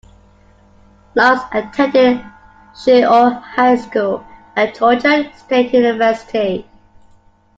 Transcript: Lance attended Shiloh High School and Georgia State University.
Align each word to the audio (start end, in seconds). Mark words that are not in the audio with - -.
Lance 1.13 1.43
attended 1.53 2.25
Shiloh 2.75 3.29
High 3.35 3.75
School 3.77 4.25
and 4.55 4.73
Georgia 4.73 5.31
State 5.37 5.75
University. 5.75 6.67